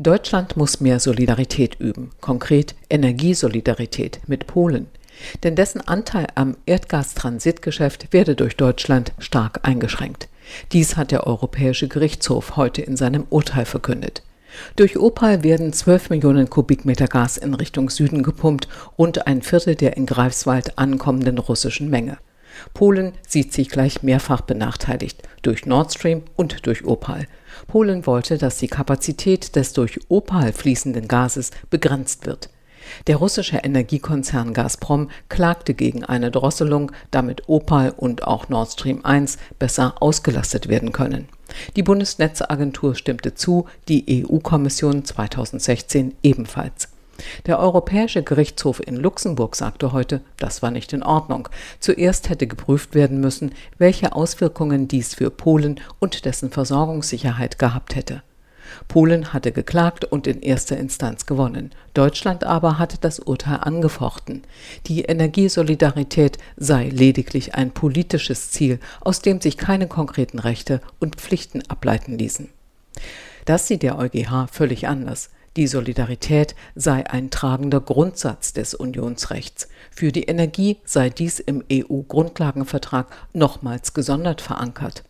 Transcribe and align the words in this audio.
Deutschland 0.00 0.56
muss 0.56 0.80
mehr 0.80 1.00
Solidarität 1.00 1.80
üben, 1.80 2.12
konkret 2.20 2.76
Energiesolidarität 2.88 4.20
mit 4.28 4.46
Polen. 4.46 4.86
Denn 5.42 5.56
dessen 5.56 5.80
Anteil 5.80 6.28
am 6.36 6.56
Erdgastransitgeschäft 6.66 8.12
werde 8.12 8.36
durch 8.36 8.56
Deutschland 8.56 9.12
stark 9.18 9.66
eingeschränkt. 9.66 10.28
Dies 10.70 10.96
hat 10.96 11.10
der 11.10 11.26
Europäische 11.26 11.88
Gerichtshof 11.88 12.54
heute 12.54 12.80
in 12.80 12.96
seinem 12.96 13.26
Urteil 13.28 13.64
verkündet. 13.64 14.22
Durch 14.76 14.96
Opal 14.96 15.42
werden 15.42 15.72
12 15.72 16.10
Millionen 16.10 16.48
Kubikmeter 16.48 17.08
Gas 17.08 17.36
in 17.36 17.54
Richtung 17.54 17.90
Süden 17.90 18.22
gepumpt, 18.22 18.68
rund 18.96 19.26
ein 19.26 19.42
Viertel 19.42 19.74
der 19.74 19.96
in 19.96 20.06
Greifswald 20.06 20.78
ankommenden 20.78 21.38
russischen 21.38 21.90
Menge. 21.90 22.18
Polen 22.72 23.14
sieht 23.26 23.52
sich 23.52 23.68
gleich 23.68 24.04
mehrfach 24.04 24.42
benachteiligt, 24.42 25.22
durch 25.42 25.66
Nord 25.66 25.92
Stream 25.92 26.22
und 26.36 26.66
durch 26.66 26.84
Opal. 26.84 27.26
Polen 27.66 28.06
wollte, 28.06 28.38
dass 28.38 28.58
die 28.58 28.68
Kapazität 28.68 29.56
des 29.56 29.72
durch 29.72 30.00
Opal 30.08 30.52
fließenden 30.52 31.08
Gases 31.08 31.50
begrenzt 31.70 32.26
wird. 32.26 32.50
Der 33.06 33.16
russische 33.16 33.58
Energiekonzern 33.58 34.54
Gazprom 34.54 35.10
klagte 35.28 35.74
gegen 35.74 36.04
eine 36.04 36.30
Drosselung, 36.30 36.92
damit 37.10 37.48
Opal 37.48 37.92
und 37.96 38.24
auch 38.24 38.48
Nord 38.48 38.72
Stream 38.72 39.04
1 39.04 39.38
besser 39.58 39.94
ausgelastet 40.00 40.68
werden 40.68 40.92
können. 40.92 41.28
Die 41.76 41.82
Bundesnetzagentur 41.82 42.94
stimmte 42.94 43.34
zu, 43.34 43.66
die 43.88 44.24
EU-Kommission 44.26 45.04
2016 45.04 46.14
ebenfalls. 46.22 46.88
Der 47.46 47.58
Europäische 47.58 48.22
Gerichtshof 48.22 48.80
in 48.86 48.96
Luxemburg 48.96 49.56
sagte 49.56 49.92
heute, 49.92 50.20
das 50.36 50.62
war 50.62 50.70
nicht 50.70 50.92
in 50.92 51.02
Ordnung. 51.02 51.48
Zuerst 51.80 52.28
hätte 52.28 52.46
geprüft 52.46 52.94
werden 52.94 53.20
müssen, 53.20 53.52
welche 53.78 54.12
Auswirkungen 54.12 54.88
dies 54.88 55.14
für 55.14 55.30
Polen 55.30 55.80
und 55.98 56.24
dessen 56.24 56.50
Versorgungssicherheit 56.50 57.58
gehabt 57.58 57.94
hätte. 57.96 58.22
Polen 58.86 59.32
hatte 59.32 59.52
geklagt 59.52 60.04
und 60.04 60.26
in 60.26 60.40
erster 60.40 60.76
Instanz 60.76 61.26
gewonnen. 61.26 61.72
Deutschland 61.94 62.44
aber 62.44 62.78
hatte 62.78 62.98
das 63.00 63.18
Urteil 63.18 63.58
angefochten. 63.60 64.42
Die 64.86 65.02
Energiesolidarität 65.02 66.38
sei 66.56 66.88
lediglich 66.88 67.54
ein 67.54 67.70
politisches 67.70 68.50
Ziel, 68.50 68.78
aus 69.00 69.20
dem 69.20 69.40
sich 69.40 69.56
keine 69.56 69.88
konkreten 69.88 70.38
Rechte 70.38 70.80
und 71.00 71.16
Pflichten 71.16 71.62
ableiten 71.68 72.18
ließen. 72.18 72.48
Das 73.44 73.66
sieht 73.66 73.82
der 73.82 73.98
EuGH 73.98 74.48
völlig 74.52 74.86
anders. 74.86 75.30
Die 75.56 75.66
Solidarität 75.66 76.54
sei 76.74 77.08
ein 77.08 77.30
tragender 77.30 77.80
Grundsatz 77.80 78.52
des 78.52 78.74
Unionsrechts. 78.74 79.68
Für 79.90 80.12
die 80.12 80.24
Energie 80.24 80.76
sei 80.84 81.10
dies 81.10 81.40
im 81.40 81.64
EU-Grundlagenvertrag 81.72 83.08
nochmals 83.32 83.94
gesondert 83.94 84.40
verankert. 84.40 85.04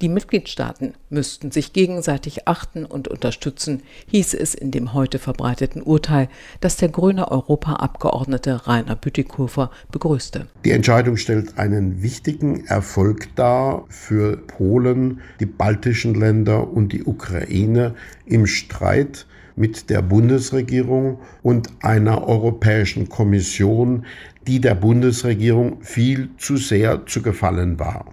Die 0.00 0.08
Mitgliedstaaten 0.08 0.94
müssten 1.10 1.50
sich 1.50 1.72
gegenseitig 1.72 2.46
achten 2.48 2.84
und 2.84 3.08
unterstützen, 3.08 3.82
hieß 4.06 4.34
es 4.34 4.54
in 4.54 4.70
dem 4.70 4.92
heute 4.92 5.18
verbreiteten 5.18 5.82
Urteil, 5.82 6.28
das 6.60 6.76
der 6.76 6.88
grüne 6.88 7.30
Europaabgeordnete 7.30 8.66
Rainer 8.66 8.96
Bütikofer 8.96 9.70
begrüßte. 9.90 10.46
Die 10.64 10.70
Entscheidung 10.70 11.16
stellt 11.16 11.58
einen 11.58 12.02
wichtigen 12.02 12.66
Erfolg 12.66 13.34
dar 13.36 13.84
für 13.88 14.36
Polen, 14.36 15.20
die 15.40 15.46
baltischen 15.46 16.14
Länder 16.14 16.68
und 16.68 16.92
die 16.92 17.04
Ukraine 17.04 17.94
im 18.26 18.46
Streit 18.46 19.26
mit 19.56 19.90
der 19.90 20.02
Bundesregierung 20.02 21.18
und 21.42 21.68
einer 21.80 22.26
Europäischen 22.26 23.08
Kommission, 23.08 24.06
die 24.46 24.60
der 24.60 24.74
Bundesregierung 24.74 25.82
viel 25.82 26.30
zu 26.38 26.56
sehr 26.56 27.06
zu 27.06 27.22
gefallen 27.22 27.78
war. 27.78 28.06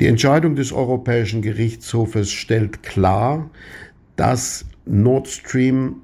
Die 0.00 0.06
Entscheidung 0.06 0.56
des 0.56 0.72
Europäischen 0.72 1.42
Gerichtshofes 1.42 2.30
stellt 2.30 2.82
klar, 2.82 3.50
dass 4.16 4.64
Nord 4.86 5.28
Stream 5.28 5.96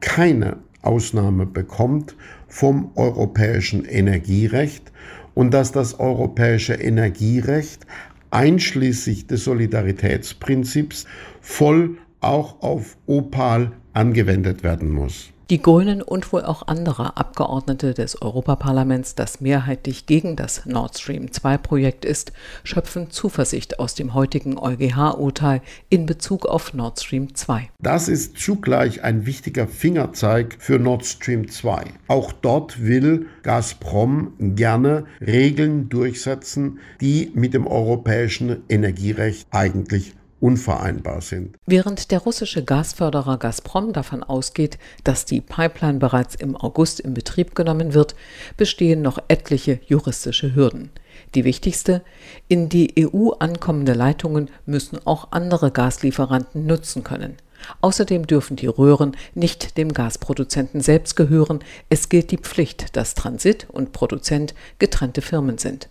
keine 0.00 0.56
Ausnahme 0.82 1.46
bekommt 1.46 2.16
vom 2.48 2.90
europäischen 2.96 3.84
Energierecht 3.84 4.90
und 5.34 5.52
dass 5.52 5.72
das 5.72 5.98
europäische 6.00 6.74
Energierecht 6.74 7.86
einschließlich 8.30 9.26
des 9.26 9.44
Solidaritätsprinzips 9.44 11.06
voll 11.40 11.98
auch 12.22 12.62
auf 12.62 12.96
Opal 13.06 13.72
angewendet 13.92 14.62
werden 14.62 14.90
muss. 14.90 15.32
Die 15.52 15.60
Grünen 15.60 16.00
und 16.00 16.32
wohl 16.32 16.44
auch 16.44 16.66
andere 16.66 17.18
Abgeordnete 17.18 17.92
des 17.92 18.22
Europaparlaments, 18.22 19.16
das 19.16 19.42
mehrheitlich 19.42 20.06
gegen 20.06 20.34
das 20.34 20.64
Nord 20.64 20.96
Stream 20.98 21.30
2 21.30 21.58
Projekt 21.58 22.06
ist, 22.06 22.32
schöpfen 22.64 23.10
Zuversicht 23.10 23.78
aus 23.78 23.94
dem 23.94 24.14
heutigen 24.14 24.56
EuGH-Urteil 24.56 25.60
in 25.90 26.06
Bezug 26.06 26.46
auf 26.46 26.72
Nord 26.72 27.00
Stream 27.00 27.34
2. 27.34 27.68
Das 27.80 28.08
ist 28.08 28.38
zugleich 28.38 29.04
ein 29.04 29.26
wichtiger 29.26 29.66
Fingerzeig 29.66 30.56
für 30.58 30.78
Nord 30.78 31.04
Stream 31.04 31.50
2. 31.50 31.84
Auch 32.08 32.32
dort 32.32 32.82
will 32.82 33.26
Gazprom 33.42 34.32
gerne 34.38 35.04
Regeln 35.20 35.90
durchsetzen, 35.90 36.78
die 37.02 37.30
mit 37.34 37.52
dem 37.52 37.66
europäischen 37.66 38.62
Energierecht 38.70 39.48
eigentlich 39.50 40.14
unvereinbar 40.42 41.20
sind. 41.20 41.56
Während 41.66 42.10
der 42.10 42.18
russische 42.18 42.64
Gasförderer 42.64 43.38
Gazprom 43.38 43.92
davon 43.92 44.24
ausgeht, 44.24 44.76
dass 45.04 45.24
die 45.24 45.40
Pipeline 45.40 46.00
bereits 46.00 46.34
im 46.34 46.56
August 46.56 46.98
in 47.00 47.14
Betrieb 47.14 47.54
genommen 47.54 47.94
wird, 47.94 48.16
bestehen 48.56 49.02
noch 49.02 49.18
etliche 49.28 49.80
juristische 49.86 50.54
Hürden. 50.54 50.90
Die 51.36 51.44
wichtigste, 51.44 52.02
in 52.48 52.68
die 52.68 52.94
EU 52.98 53.30
ankommende 53.38 53.92
Leitungen 53.92 54.50
müssen 54.66 54.98
auch 55.06 55.28
andere 55.30 55.70
Gaslieferanten 55.70 56.66
nutzen 56.66 57.04
können. 57.04 57.36
Außerdem 57.80 58.26
dürfen 58.26 58.56
die 58.56 58.66
Röhren 58.66 59.16
nicht 59.34 59.76
dem 59.78 59.92
Gasproduzenten 59.92 60.80
selbst 60.80 61.14
gehören. 61.14 61.60
Es 61.88 62.08
gilt 62.08 62.32
die 62.32 62.38
Pflicht, 62.38 62.96
dass 62.96 63.14
Transit 63.14 63.68
und 63.70 63.92
Produzent 63.92 64.54
getrennte 64.80 65.22
Firmen 65.22 65.58
sind. 65.58 65.88